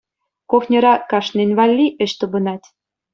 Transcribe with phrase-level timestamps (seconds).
[0.53, 2.67] Кухньӑра кашнин валли ӗҫ тупӑнать.